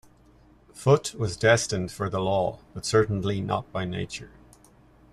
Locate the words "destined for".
1.37-2.09